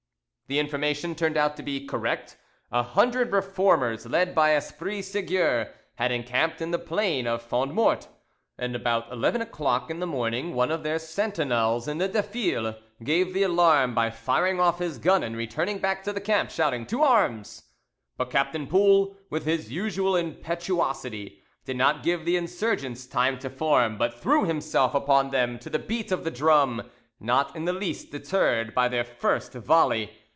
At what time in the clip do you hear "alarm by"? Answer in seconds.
13.43-14.09